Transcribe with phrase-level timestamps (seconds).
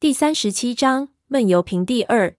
[0.00, 2.34] 第三十七章梦游瓶第二。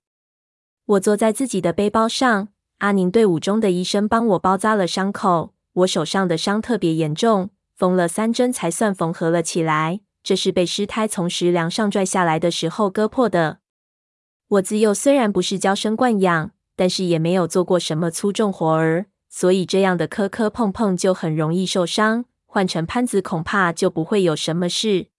[0.83, 2.47] 我坐在自己的背包上，
[2.79, 5.53] 阿宁队伍中的医生帮我包扎了伤口。
[5.73, 9.99] 我手上的伤特别严重，缝了三针才算缝合了起来。
[10.23, 13.59] 这是被尸胎从石梁上拽下来的时候割破的。
[14.47, 22.25] 我自幼虽然不是娇生惯养，但是也没有做过什么粗重活儿，所以这样的磕磕碰碰就很容易受伤。
[22.47, 25.09] 换成潘子，恐怕就不会有什么事。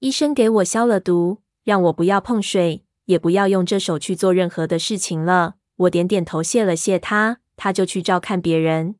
[0.00, 1.38] 医生给我消了毒。
[1.64, 5.54] 让我不要碰水，也不要用这手去做任何的事情了。
[5.76, 8.94] 我点点头，谢了谢他，他就去照看别人。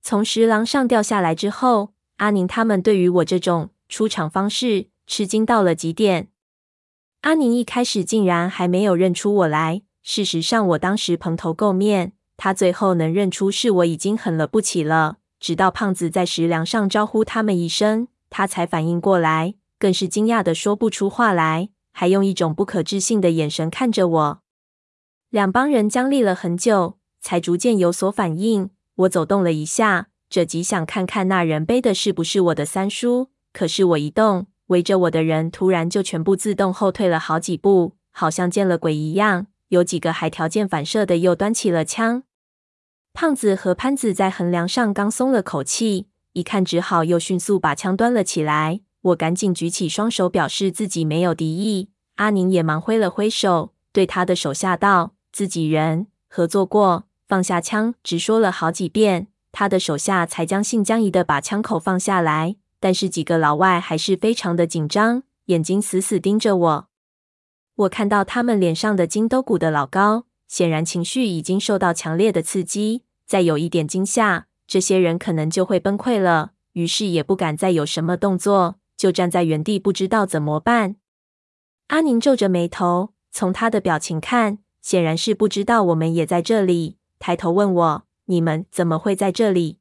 [0.00, 6.28] 从石廊上掉下来之后，阿宁他们对于我这种出场方式吃惊到了极点。
[7.22, 9.82] 阿宁一开始竟然还没有认出我来。
[10.02, 15.18] 事实上，我当时蓬头垢面，他最后能认出是我已经很了不起了。
[15.38, 19.54] 直到胖子在石廊上招呼他们一声，他才反应过来。
[19.82, 24.42] 更是惊讶的说不出话来，还用一种不可置信的眼神看着我。
[25.28, 28.70] 两帮人僵立了很久，才逐渐有所反应。
[28.94, 33.30] 我走动了一下，这急想看看那人背的是不是我的三叔。
[33.52, 39.48] 可是我一动，围着我的人突然就全部自动后退了好几步，好像见了鬼一样。
[39.70, 42.22] 有几个还条件反射的又端起了枪。
[43.12, 48.82] 胖子和潘子在横梁上刚松了口气，一看只好又迅速把枪端了起来。
[49.02, 51.90] 我赶紧举起双手，表示自己没有敌意。
[52.16, 62.56] 阿宁也忙挥了挥手，对他的手下道：“自己人，合作过，放下枪。”直说了好几遍，他的手下才将信将疑的把枪口放下来。
[62.78, 66.88] 但是几个老外还是非常的紧张，眼睛死死盯着我。
[67.74, 73.02] 我看到他们脸上的筋都鼓得老高，显然情绪已经受到强烈的刺激。
[73.26, 76.52] 再有一点惊吓，这些人可能就会崩溃了。
[76.74, 78.76] 于是也不敢再有什么动作。
[79.02, 80.94] 就站在原地，不知道怎么办。
[81.88, 86.98] 阿宁皱着眉头，从他的表情看，显然是不知道我们也在这里。
[87.18, 89.80] 抬头问我：“你们怎么会在这里？”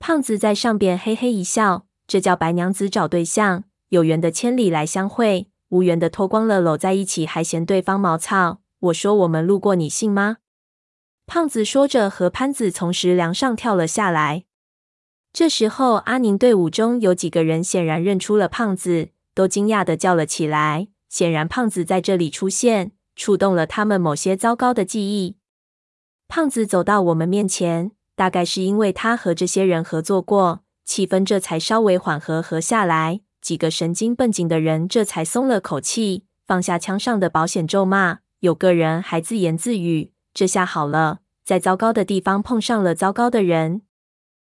[0.00, 10.38] 胖子在上边嘿嘿一笑：“这叫白娘子找对象，有缘的千里来相会，无缘的脱光了搂在一起，还嫌对方毛糙。”我说：“我们路过，你信吗？”
[11.26, 14.46] 胖子说着，和潘子从石梁上跳了下来。
[15.34, 20.86] 这时候，阿宁队伍中有几个人显然认出了胖子，都惊讶的叫了起来。
[21.08, 25.34] 显然，胖子在这里出现，触动了他们某些糟糕的记忆。
[26.28, 33.20] 胖子走到我们面前，大概是因为他和这些人合作过，气氛这才稍微缓和和下来。
[33.42, 38.20] 几个神经绷紧的人这才松了口气，放下枪上的保险咒骂。
[38.38, 43.82] 有个人还自言自语：“这下好了，在糟糕的地方碰上了糟糕的人。”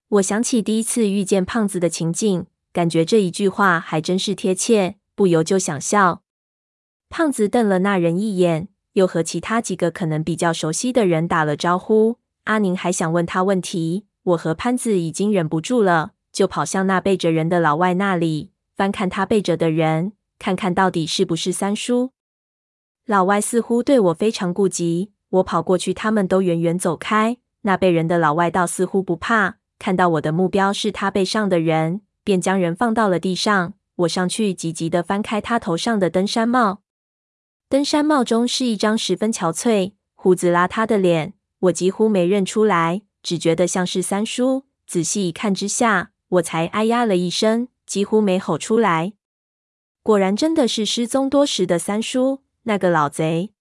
[0.09, 6.21] 我想起第一次遇见胖子的情景，感觉这一句话还真是贴切，不由就想笑。
[7.09, 12.19] 胖子瞪了那人一眼，又和其他几个可能比较熟悉的人打了招呼。
[12.43, 22.11] 阿宁还想问他问题，我和潘子已经忍不住了，就跑向那背着人的老外那里，翻看他背着的人，看看到底是不是三叔。
[23.07, 27.37] 老外似乎对我非常顾及，我跑过去，他们都远远走开。
[27.61, 29.57] 那背人的老外倒似乎不怕。
[29.77, 33.73] 看到我的目标是他背上的人，便将人放到了地上。
[33.97, 36.81] 我上去急急地翻开他头上的登山帽，
[37.69, 44.65] 登山帽中是一张十分憔悴、胡子邋遢的脸，我几乎没认出来，只觉得像是三叔。
[44.85, 49.13] 仔细一看之下，我才哎呀了一声，几乎没吼出来。
[50.03, 53.53] 果然真的是失踪多时的三叔，那个老贼！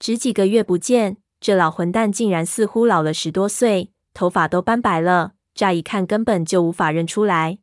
[0.00, 3.93] 只几个月不见，这老混蛋竟然似乎老了十多岁。
[4.14, 7.58] 头发都斑白了，乍一看根本就无法认出来。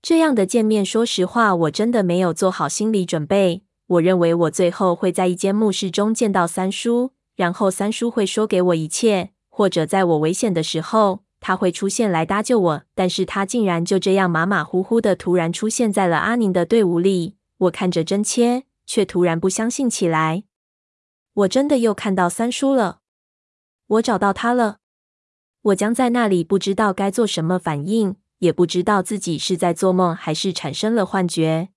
[0.00, 3.64] 这样的见面，说实话，我真的没有做好心理准备。
[3.88, 12.82] 我认为我最后会在一间墓室中见到三叔，然后三叔会说给我一切，或者在我危险的时候，他会出现来搭救我。
[12.94, 17.36] 但是他竟然就这样马马虎虎的突然出现在了阿宁的队伍里。
[17.58, 20.44] 我看着真切，却突然不相信起来。
[21.34, 23.00] 我真的又看到三叔了，
[23.86, 24.78] 我找到他了。
[25.66, 31.70] 我将在那里，不知道该做什么反应，也不知道自己是在做梦还是产生了幻觉。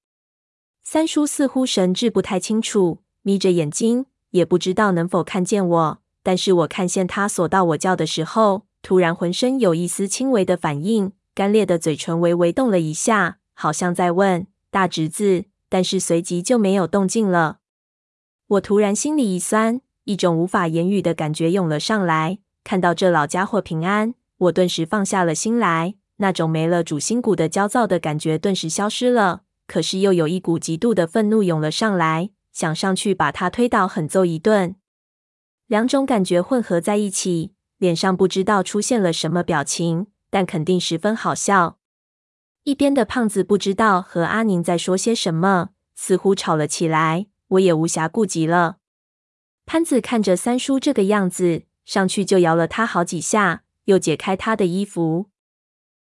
[0.84, 6.00] 三叔似乎神志不太清楚，眯着眼睛，也不知道能否看见我。
[6.22, 17.60] 但是我看见他索到我叫的时候，突然浑身有一丝轻微的反应，干裂的嘴唇微微动了一下，好像在问大侄子，但是随即就没有动静了。
[18.46, 22.38] 我突然心里一酸，一种无法言语的感觉涌了上来。
[22.70, 25.96] 看到这老家伙平安，我顿时放下了心来。
[26.18, 29.42] 那种没了主心骨的焦躁的感觉顿时消失了。
[29.66, 34.76] 可是又有一股极度的愤怒涌了上来，想上去把他推倒，狠揍一顿。
[35.66, 41.80] 两种感觉混合在一起，脸上不知道出现了什么表情，但肯定十分好笑。
[42.66, 47.26] 一边的胖子不知道和阿宁在说些什么，似乎吵了起来。
[47.48, 48.78] 我也无暇顾及了。
[49.66, 55.26] 潘子看着三叔这个样子，上去就摇了他好几下，又解开他的衣服。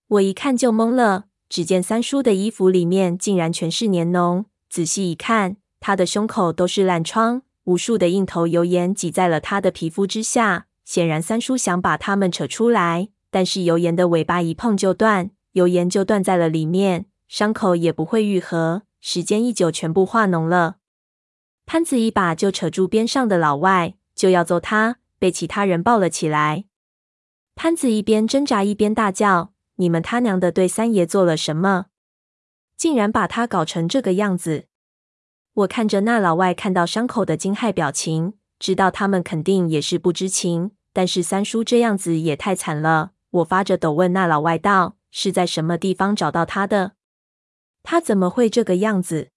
[0.10, 10.66] 我一看就懵了，只见三叔的衣服里面竟然全是粘脓，仔细一看，他的胸口都是烂疮，无数的硬头油盐挤在了他的皮肤之下。
[10.84, 20.76] 显然三叔想把它们扯出来，但是油盐的尾巴一碰就断，油盐就断在了里面，伤口也不会愈合，时间一久全部化脓了。
[21.66, 26.66] 潘子一把就扯住边上的老外，就要揍他，被其他人抱了起来。
[27.56, 31.88] 潘子一边挣扎一边大叫：“你们他娘的对三爷做了什么？
[32.76, 34.66] 竟然把他搞成这个样子！”
[35.54, 40.72] 我看着那老外看到伤口的惊骇表情，知道他们肯定也是不知情。
[40.94, 43.12] 但是三叔这样子也太惨了。
[43.30, 46.94] 我发着抖问那老外道：“是在什么地方找到他的？
[47.84, 49.30] 他怎么会这个样子？”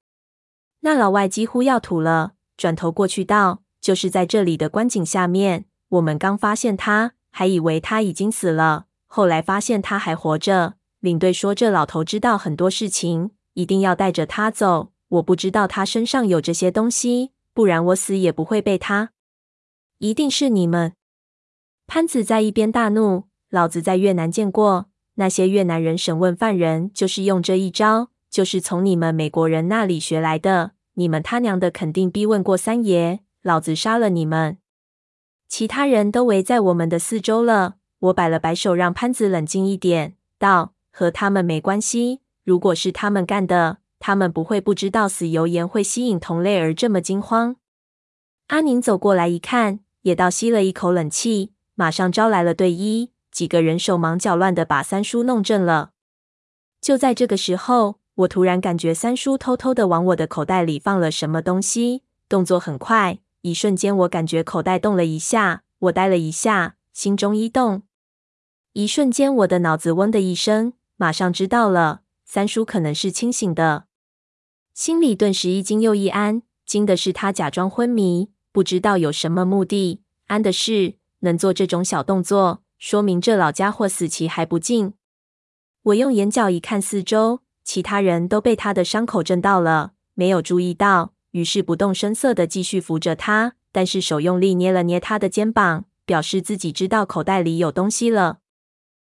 [0.80, 5.66] 那老外几乎要吐了，转头过去道：“就是在这里的观景下面。
[5.92, 10.74] 我们刚发现他，还以为他已经死了，后来发现他还活着。
[11.00, 14.92] 领队说这老头知道很多事情，一定要带着他走。
[15.08, 19.10] 我不知道他身上有这些东西，不然我死也不会被他。
[19.98, 20.94] 一定是你们！”
[21.86, 24.86] 潘子在一边大怒：“老子在越南见过，
[25.16, 34.56] 那些越南人审问犯人就是用这一招。”就是从你们美国人那里学来的，你们他娘的肯定逼问过三爷，老子杀了你们！
[35.52, 42.22] 其他人都围在我们的四周了，我摆了摆手，让潘子冷静一点，道：“和他们没关系。
[42.42, 47.56] 如果是他们干的，他们不会不知道死油盐会吸引同类而这么惊慌。”
[48.48, 55.90] 阿宁走过来一看，也倒吸了一口冷气，马上招来了队医，几个人手忙脚乱的把三叔弄正了。
[56.80, 57.98] 就在这个时候。
[58.16, 63.18] 我突然感觉三叔偷偷的往我的口袋里放了什么东西，动作很快。
[63.42, 67.82] 一瞬间，我感觉口袋动了一下，我呆了一下，心中一动。
[68.72, 73.84] 一瞬间，我的脑子嗡的一声，马上知道了，三叔可能是清醒的。
[74.72, 84.94] 心里顿时一惊又一安，惊的是他假装昏迷，不知道有什么目的；安的是能做这种小动作，说明这老家伙死期还不近。
[85.82, 87.40] 我用眼角一看四周。
[87.64, 98.38] 其他人都被他的伤口震到了，没有注意到，于是不动声色的继续扶着他，但是手用力捏了捏他的肩膀，表示自己知道口袋里有东西了。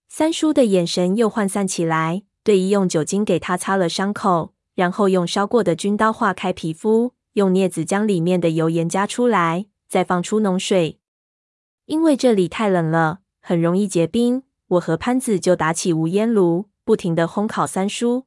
[0.09, 10.99] 三叔的眼神又涣散起来，队医用酒精给他擦了伤口，然后用烧过的军刀划开皮肤，用镊子将里面的油盐夹出来，再放出脓水。
[11.87, 18.27] 因为这里太冷了，很容易结冰，我和潘子就打起无烟炉，不停的烘烤三叔。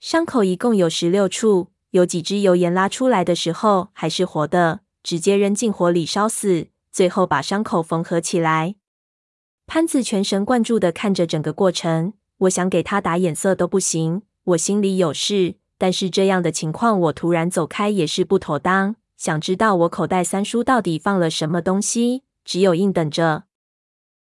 [0.00, 8.74] 伤口一共有十六处，有几支油盐拉出来的时候还是活的，直接扔进火里烧死，最后把伤口缝合起来。
[9.66, 14.22] 潘子全神贯注地看着整个过程，我想给他打眼色都不行。
[14.44, 18.96] 我心里有事，但是这样的情况我突然走开也是不妥当。
[19.16, 23.44] 想知道我口袋三叔到底放了什么东西，只有硬等着。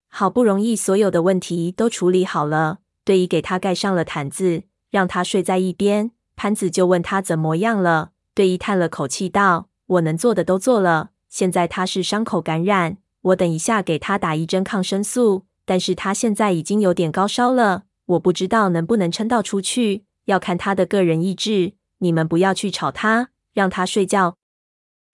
[0.08, 4.64] 好不容易所有的问题都处理好了，队医给他盖上了毯子。
[4.92, 8.12] 让他睡在一边，潘子就问他怎么样了。
[8.34, 15.46] 队医叹了口气道：“我能做的都做了，现在他是伤口感染，我等一下给他打一针抗生素。
[15.66, 21.74] 但是他现在已经有点高烧了，我不知道能不能撑到出去，要看他的个人意志。
[22.00, 24.36] 你们不要去吵他，让他睡觉。”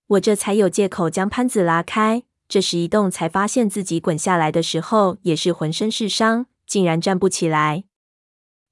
[0.08, 2.24] 我这才有借口将潘子拉开。
[2.48, 7.84] 这时一动才发现自己滚下来的时候也是浑身是伤，竟然站不起来。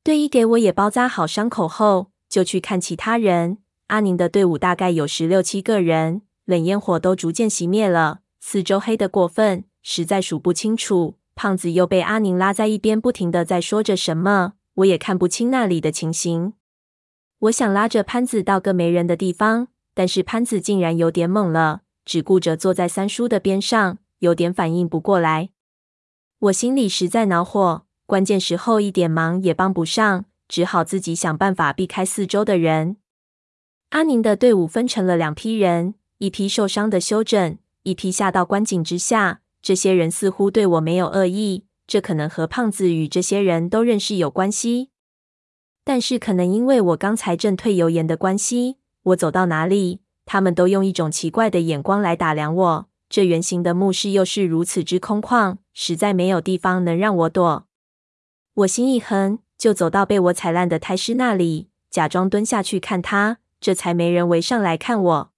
[0.04, 3.58] 队医给我也包扎好伤口后，就去看其他人。
[3.88, 11.16] 阿宁的队伍大概有十六七个人，冷烟火都逐渐熄灭了，四周黑得过分，实在数不清楚。
[11.34, 16.54] 胖子又被阿宁拉在一边，不停地在说着什么，我也看不清那里的情形。
[17.40, 25.50] 我想拉着潘子到个没人的地方，但是潘子竟然有点懵了，只顾着坐在三叔的边上，有点反应不过来。
[26.38, 27.86] 我心里实在恼火。
[28.06, 32.98] 关键时候一点忙也帮不上，只好自己想办法避开四周的人。
[33.90, 39.42] 阿宁的队伍分成了两批人，一批受伤的休整，一批下到观景之下。
[39.62, 44.90] 这些人似乎对我没有恶意，这可能和胖子与这些人都认识有关系。
[45.84, 52.90] 但是可能因为我刚才正退油盐的关系，我走到哪里，他们都用一种奇怪的眼光来打量我。
[53.10, 57.68] 这圆形的墓室又是如此之空旷，实在没有地方能让我躲。
[58.54, 65.32] 我心一横，就走到被我踩烂的胎尸那里，假装蹲下去看他，这才没人围上来看我。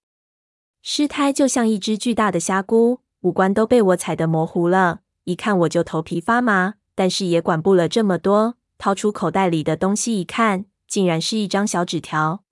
[0.82, 12.44] 尸胎就像一只巨大的虾蛄，五官都被我踩得模糊了，一看我就头皮发麻，但是也管不了这么多，掏出口袋里的东西一看，竟然是一张小纸条。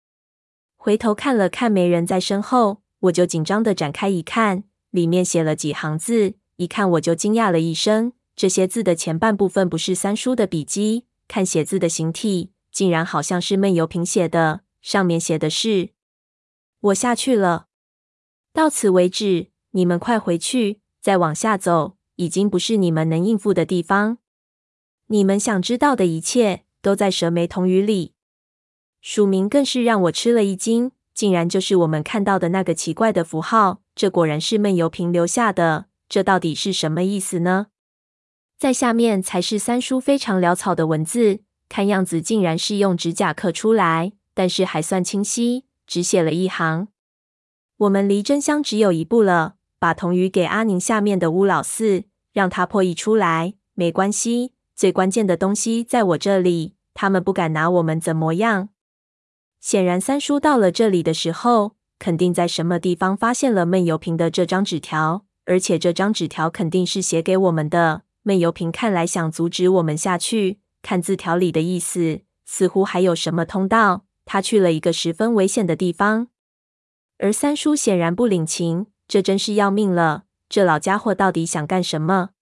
[0.77, 4.65] 回头看了看没人在身后，我就紧张地展开一看。
[4.91, 8.13] 里面写了几行字，一看我就惊讶了一声。
[8.35, 14.62] 这些字的前半部分不是三叔的笔迹，看写字的形体，竟然好像是闷油瓶写的。
[14.80, 15.90] 上面写的是
[16.80, 17.66] ：“我下去了，
[18.52, 20.80] 到此为止，你们快回去。
[21.00, 24.18] 再往下走，已经不是你们能应付的地方。
[25.06, 28.14] 你们想知道的一切，都在蛇眉童语里。”
[29.00, 33.82] 署名更是让我吃了一惊，竟然就是我们看到的那个奇怪的符号。
[33.94, 37.68] 这果然是闷油瓶留下的，这到底是什么意思呢？
[38.59, 46.88] 在下面才是三叔非常潦草的文字，看样子竟然是用指甲刻出来，但是还算清晰，只写了一行：
[47.77, 53.55] 我们离真相只有一步了，把童语给阿宁下面的乌老四，让他破译出来。
[53.75, 58.71] 没关系，最关键的东西在我这里，他们不敢拿我们怎么样。
[59.61, 61.77] 显然，三叔到了这里的时候。
[62.00, 68.03] 肯定在什么地方发现了闷油瓶的这张纸条，而且这张纸条肯定是写给我们的。
[68.28, 74.04] 闷油瓶看来想阻止我们下去，看字条里的意思，似乎还有什么通道。
[74.26, 76.28] 他去了一个十分危险的地方，
[77.16, 80.25] 而三叔显然不领情，这真是要命了。
[80.50, 82.32] 这老家伙到底想干什么？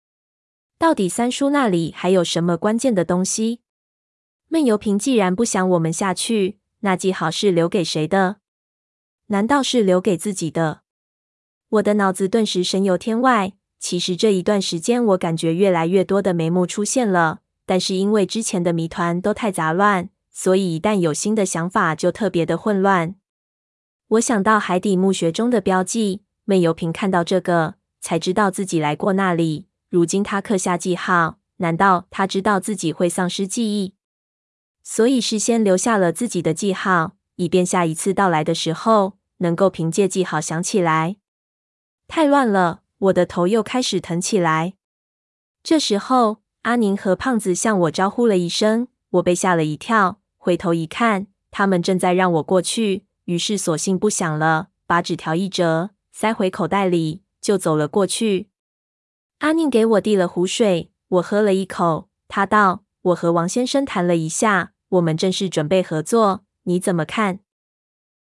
[0.77, 3.61] 到底三叔那里还有什么关键的东西？
[4.49, 8.39] 闷油瓶既然不想我们下去，那记号是留给谁的？
[9.27, 10.81] 难道是留给自己的？
[11.69, 13.53] 我的脑子顿时神游天外。
[13.79, 23.15] 其实这一段时间，我感觉越来越多的眉目出现了，但是因为之前的谜团都太杂乱，所以一旦有新的想法，就特别的混乱。
[24.09, 29.67] 我想到海底墓穴中的标记，闷油瓶看到这个，才知道自己来过那里。
[29.89, 33.95] 如今他刻下记号，难道他知道自己会丧失记忆，
[34.83, 37.17] 所以事先留下了自己的记号？
[37.37, 41.17] 以便下一次到来的时候，能够凭借记号想起来。
[42.09, 44.75] 太乱了，我的头又开始疼起来。
[45.63, 58.49] 这时候，阿宁和胖子向我招呼了一声，我被吓了一跳，回头一看，他们正在让我过去，于是索性不想了，把纸条一折，塞回口袋里，就走了过去。
[59.39, 62.09] 阿宁给我递了壶水，我喝了一口。
[62.29, 67.41] 他道：“我和王先生谈了一下，我们正式准备合作。”你怎么看？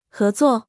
[0.09, 0.67] 合作？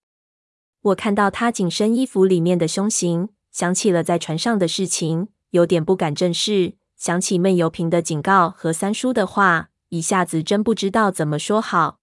[0.81, 6.75] 我看到他紧身衣服里面的胸型，想起了在船上的事情，有点不敢正视。
[6.95, 11.99] 想起闷油瓶的警告和三叔的话，一下子真不知道怎么说好。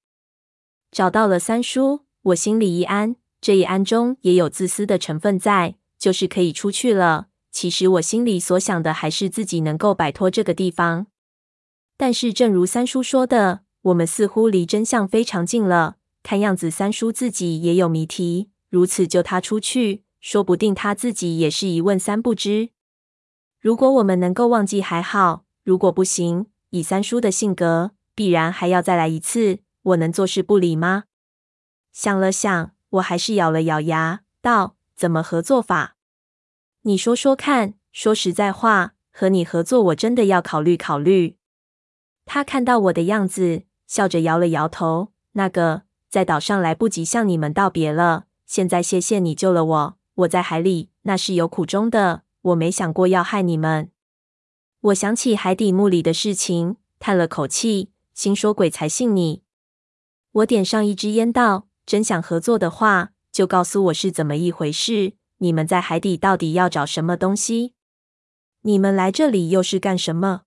[0.91, 3.17] 找到了三叔，我心里一安。
[3.39, 7.27] 这一安中也有自私的成分在，就是可以出去了。
[7.51, 11.05] 其实我心里所想的还是自己能够摆脱这个地方。
[11.95, 13.59] 但是正如三叔说的。
[13.83, 15.97] 我们似乎离真相非常近了。
[16.23, 22.69] 看样子三叔自己也有谜题，如此救他出去，说不定他自己也是一问三不知。
[23.59, 29.59] 如果我们能够忘记还好，如果不行，以三叔的性格，必然还要再来一次。
[29.81, 31.03] 我能坐视不理吗？
[31.91, 35.97] 想了想，我还是咬了咬牙，道：“怎么合作法？
[36.83, 37.73] 你说说看。
[37.91, 41.35] 说实在话，和你合作，我真的要考虑考虑。”
[42.25, 43.63] 他看到我的样子。
[43.85, 45.11] 笑着摇了摇头。
[45.33, 48.27] 那个，在岛上来不及向你们道别了。
[48.45, 49.97] 现在谢谢你救了我。
[50.15, 52.23] 我在海里那是有苦衷的。
[52.41, 53.89] 我没想过要害你们。
[54.81, 59.43] 我想起海底墓里的事情，叹了口气，心说鬼才信你。
[60.31, 65.13] 我点上一支烟，道：真想合作的话，就告诉我是怎么一回事。
[65.37, 67.73] 你们在海底到底要找什么东西？
[68.61, 70.41] 你们来这里又是干什么？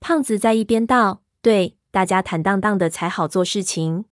[0.00, 1.76] 胖子在一边道：对。
[1.92, 4.06] 大家坦荡荡的才好做事情。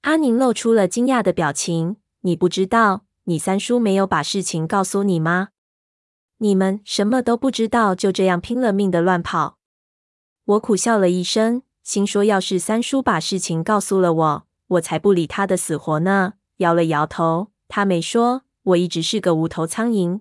[0.00, 1.96] 阿宁露出了惊讶的表情。
[2.22, 5.48] 你不知道，你三叔没有把事情告诉你吗？
[6.38, 9.56] 你们什么都不知道，就这样拼了命的乱跑。
[10.44, 16.34] 我苦笑了一声，心说要是三叔把事情告诉了我，我才不理他的死活呢。
[16.58, 18.42] 摇了摇头，他没说。
[18.64, 20.20] 我一直是个无头苍蝇。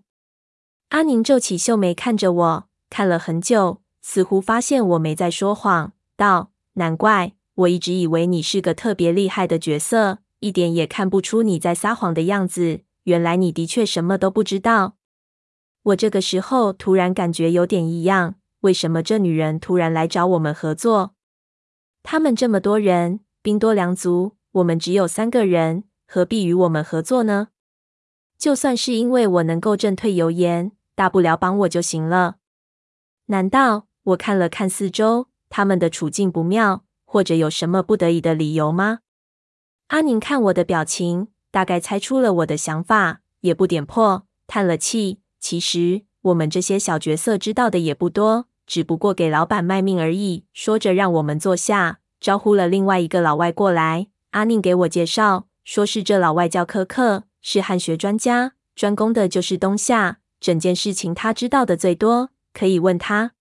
[0.89, 6.51] 阿宁皱起秀眉看着我，看了很久，似乎发现我没在说谎，道。
[6.73, 12.81] 难怪我一直以为你是个特别厉害的角色，一点也看不出你在撒谎的样子。
[13.03, 14.97] 原来你的确什么都不知道。
[15.83, 21.13] 我这个时候突然感觉有点异样，为什么这女人突然来找我们合作？
[22.01, 27.49] 他们这么多人，兵多粮足，我们只有三个人，何必与我们合作呢？
[28.37, 32.37] 就算是因为我能够振退油盐，大不了帮我就行了。
[33.25, 38.99] 难道我看了看四周，他们的处境不妙，或者有什么不得已的理由吗？
[39.87, 45.19] 阿宁看我的表情，大概猜出了我的想法，也不点破，叹了气。
[45.39, 50.45] 其实我们这些小角色知道的也不多，只不过给老板卖命而已。
[50.51, 54.07] 说着，让我们坐下，招呼了另外一个老外过来。
[54.31, 63.33] 阿宁给我介绍，说是这老外叫柯克，是汉学专家，专攻的就是冬夏，整件事情他知道的最多，可以问他。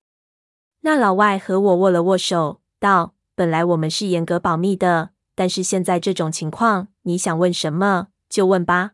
[0.82, 8.92] 那老外和我握了握手，道：“本来我们是严格保密的，但是现在这种情况，你想问什么就问吧。”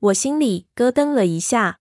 [0.00, 1.78] 我心里咯噔了一下。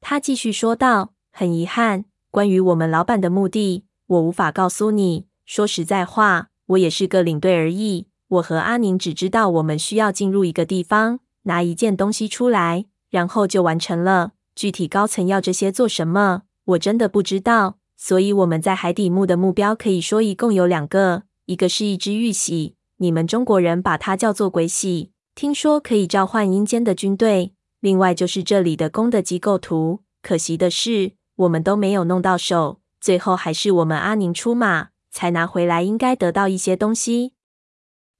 [0.00, 5.26] 他继续说道：“很遗憾，关于我们老板的目的，我无法告诉你。
[5.44, 8.08] 说实在话，我也是个领队而已。
[8.28, 14.32] 我和阿宁只知道我们需要进入一个地方，拿一件东西出来，然后就完成了。
[14.54, 17.78] 具体高层要这些做什么，我真的不知道。
[17.96, 27.54] 所以我们在海底墓的目标可以说一共有两个，一个是一只玉玺，你们中国人把它叫做鬼玺，听说可以召唤阴间的军队。
[27.80, 37.32] 另外就是这里的宫的机构图，可惜的是我们都没有弄到手，最后还是我们阿宁出马。”才拿回来，应该得到一些东西。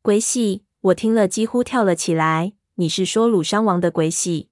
[0.03, 2.55] 鬼玺，我听了几乎跳了起来。
[2.75, 4.49] 你是说鲁商王的鬼玺？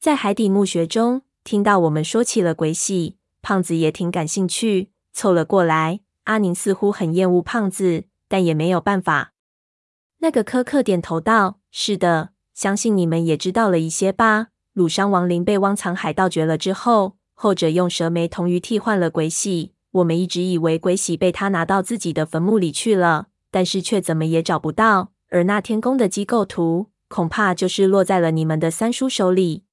[0.00, 6.00] 在海底墓穴中听到我们说起了鬼玺，胖子也挺感兴趣，凑了过来。
[6.24, 9.32] 阿宁似乎很厌恶胖子，但也没有办法。
[10.18, 14.48] 那个苛刻点头道：“是的，相信你们也知道了一些吧？
[14.72, 25.12] 鲁商王陵被汪藏海盗掘了之后，后者用蛇眉铜鱼替换了鬼玺。”我们一直以为鬼玺被他拿到自己的坟墓里去了，但是却怎么也找不到。
[25.28, 29.64] 而那天宫的机构图，恐怕就是落在了你们的三叔手里。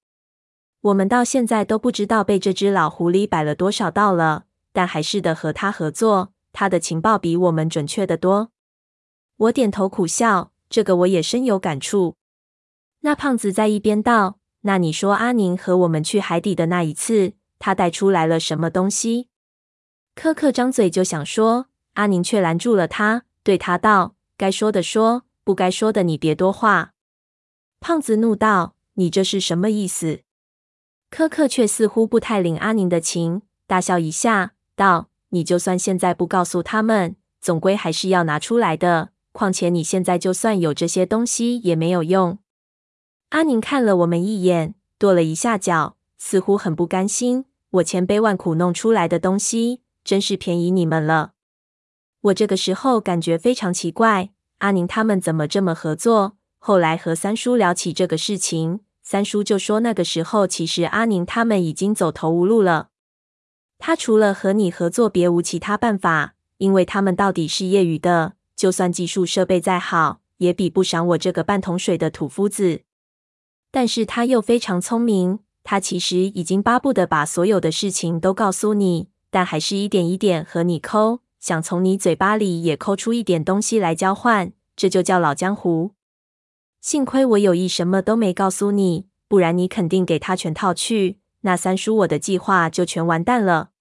[0.81, 6.33] 我们到现在都不知道被这只老狐狸摆了多少道了，但还是得和他合作。
[6.59, 8.51] 他的情报比我们准确得多。
[9.37, 12.17] 我点头苦笑，这个我也深有感触。
[12.99, 19.29] 那胖子在一边道：“那你说阿宁和我们去海底的那一次，他带出来了什么东西？”
[20.13, 26.91] 柯克张嘴就想说，阿宁却拦住了他，对他道：“该说的说，不该说的你别多话。”
[27.79, 30.23] 胖子怒道：“你这是什么意思？”
[31.09, 39.09] 柯克却似乎不太领阿宁的情，大笑一下，道：“你就算现在不告诉他们，总归还是要拿出来的。
[39.31, 42.39] 况且你现在就算有这些东西也没有用。”
[43.29, 47.45] 阿宁看了我们一眼，跺了一下脚，似乎很不甘心。
[47.71, 49.81] 我千杯万苦弄出来的东西。
[50.01, 51.33] 真是便宜你们了。
[52.21, 56.35] 我这个时候感觉非常奇怪，阿宁他们怎么这么合作？
[56.57, 62.89] 后来和三叔聊起这个事情，三叔就说那个时候其实阿宁他们已经走投无路了。
[63.79, 72.81] 他除了和你合作，别无其他办法，因为他们到底是业余的，就算技术设备再好，也比不上我这个半桶水的土夫子。
[73.71, 79.09] 但是他又非常聪明，他其实已经巴不得把所有的事情都告诉你。
[79.31, 85.91] 但还是一点一点和你抠，想从你嘴巴里也抠出一点东西来交换，这就叫老江湖。
[86.81, 93.71] 幸亏我有意什么都没告诉你，不然你肯定给他全套去，那三叔我的计划就全完蛋了。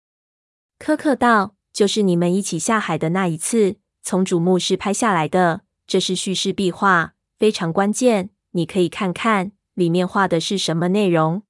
[0.79, 11.43] 柯克道：“就是你们一起下海的那一次，从主墓室拍下来的，这是叙事壁画，非常关键，你可以看看里面画的是什么内容。”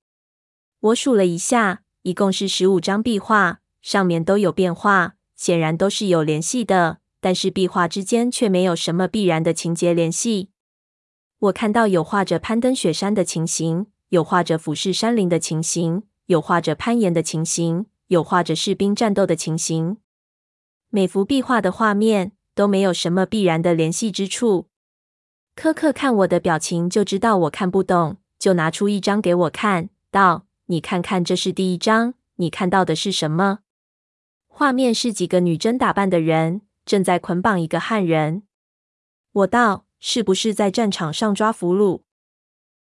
[0.81, 3.61] 我数了一下，一共是十五张壁画。
[3.81, 10.51] 上面都有变化，显然都是有联系的，但是壁画之间却没有什么必然的情节联系。
[11.39, 19.99] 我看到有画着攀登雪山的情形，有画着俯视山林的情形，有画着攀岩的情形，有画着士兵战斗的情形。
[20.89, 24.69] 每幅壁画的画面都没有什么必然的联系之处。
[25.55, 33.59] 柯克看我的表情就知道我看不懂，就拿出一张给我看，道：“你看看，这是第一张，你看到的是什么？”
[34.49, 38.45] 画面是几个女真打扮的人正在捆绑一个汉人。
[39.33, 42.01] 我道：“是不是在战场上抓俘虏？”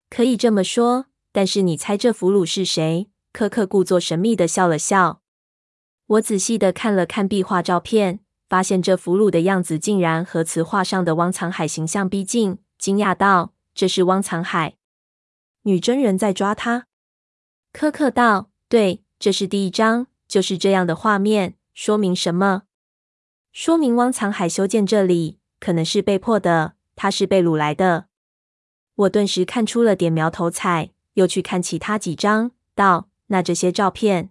[0.09, 3.11] 可以这么说，但是你猜这俘虏是谁？
[3.31, 5.21] 柯克故作神秘的笑了笑。
[6.07, 14.77] 我仔细的看了看壁画照片，发现这俘虏的样子竟然和瓷画上的汪藏海形象逼近，惊讶道：“这是汪藏海？
[15.61, 16.87] 女真人在抓他？”
[17.71, 21.53] 柯克道：“对，这是第一张，就是这样的画面。
[21.75, 22.63] 说明什么？
[23.51, 26.73] 说明汪藏海修建这里，可能是被迫的。
[26.95, 28.07] 他是被掳来的。”
[29.05, 34.29] 我顿时看出了点苗头彩，又去看其他几张，道：“那这些照片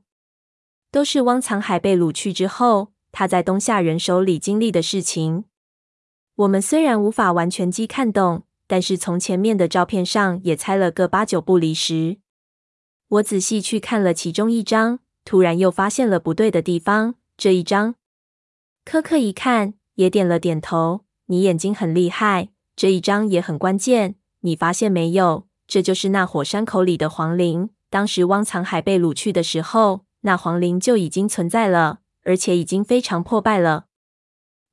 [0.91, 5.45] 都是汪藏海被掳去之后。”他在东夏人手里经历的事情，
[6.35, 12.19] 我们虽然无法完全机看懂，但是从前面的照片上也猜了个八九不离十。
[13.09, 17.15] 我仔细去看了其中一张，突然又发现了不对的地方。
[17.39, 17.95] 这一张，
[18.85, 21.07] 柯克一看也点了点头。
[21.27, 24.17] 你眼睛很厉害，这一张也很关键。
[24.41, 25.47] 你发现没有？
[25.67, 27.71] 这就是那火山口里的皇陵。
[27.91, 32.01] 当时汪藏海被掳去的时候，那皇陵就已经存在了。
[32.29, 33.85] 而且已经非常破败了。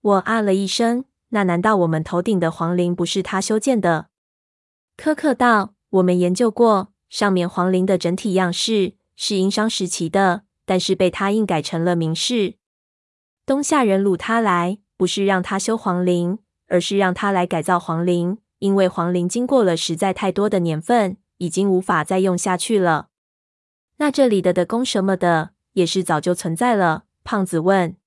[0.02, 4.08] 我啊了一声，那难道我们头顶的皇陵不是他修建的？
[4.98, 12.56] 苛刻道：“我们研究过，上面皇陵的整体样式是殷商时期的，但是被他硬改成了明式。
[13.46, 23.10] 东夏人掳他来，不是让他修皇陵，而是让他来改造皇陵，因为黄陵经过了实在太多的年份，已经无法再用下去了。
[23.98, 27.98] 那这里的的宫什么的，也是早就存在了。”胖子问：“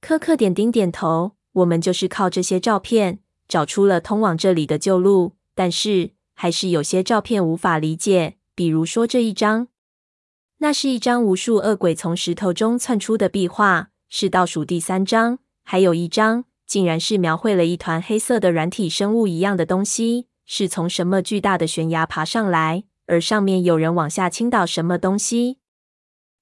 [0.00, 8.38] 柯克点丁点头，我们就是靠这些照片找出了通往这里的旧路，但是还是有些照片无法理解。
[8.54, 9.68] 比如说这一张，
[10.56, 15.38] 那是一张无数恶鬼从石头中窜出的壁画，是倒数第三张。
[15.62, 25.58] 还有一张，竟然是描绘了一团黑色的软体生物一样的东西，是从什么巨大的悬崖爬上来，而上面有人往下倾倒什么东西。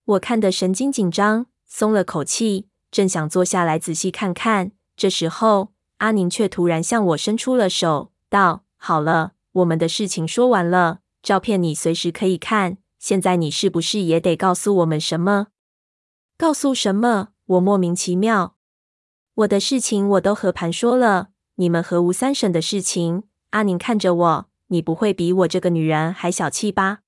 [0.05, 12.79] 我看得神经紧张。”松了口气，正想坐下来仔细看看，这时候阿宁却突然向我伸出了手，道：“好了，我们的事情说完了，照片你随时可以看。
[13.01, 15.49] 现在你是不是也得告诉我们什么？
[16.39, 17.31] 告诉什么？
[17.47, 18.54] 我莫名其妙。
[19.35, 27.01] 我的事情我都和盘说了，你们和吴三省的事情。”阿宁看着我：“你不会比我这个女人还小气吧？”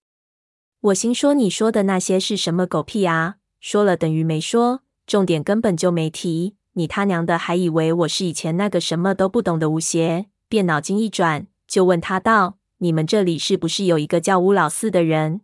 [0.80, 6.56] 我心说：“你说的那些是什么狗屁啊？”说了等于没说，重点根本就没提。
[6.74, 10.26] 你他娘的还以为我是以前那个什么都不懂的吴邪？
[10.48, 15.40] 便脑筋一转，就问他道：“你们这里是不是有一个叫乌老四的人？”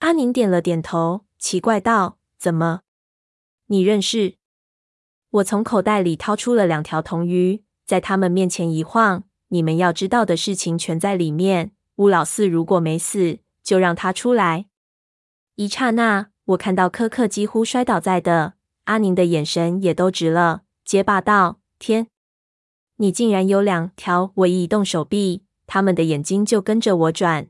[0.00, 2.80] 阿宁点了点头，奇怪道：“怎么？
[3.66, 4.34] 你认识？”
[5.32, 11.72] 我从口袋里掏出了两条铜鱼，在他们面前一晃：“你们要知道的事情全在里面。
[11.96, 14.66] 乌老四如果没死，就让他出来。”
[15.56, 16.28] 一刹那。
[16.46, 22.08] 我看到柯克几乎摔倒在的，阿宁的眼神也都直了，结巴道：“天，
[22.96, 27.46] 你竟然有两条！”我一动手臂，他们的眼睛就跟着我转。